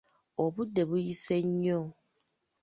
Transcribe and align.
Obudde 0.43 0.81
buyise 0.89 1.35
nnyo. 1.49 1.79